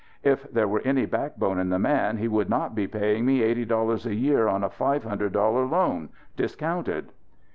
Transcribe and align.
"If 0.23 0.51
there 0.51 0.67
were 0.67 0.81
any 0.83 1.05
backbone 1.05 1.59
in 1.59 1.69
the 1.69 1.77
man 1.77 2.17
he 2.17 2.27
would 2.27 2.49
not 2.49 2.73
be 2.73 2.87
paying 2.87 3.23
me 3.23 3.43
eighty 3.43 3.65
dollars 3.65 4.07
a 4.07 4.15
year 4.15 4.47
on 4.47 4.63
a 4.63 4.69
five 4.71 5.03
hundred 5.03 5.31
dollar 5.33 5.63
loan 5.67 6.09
discounted." 6.35 7.11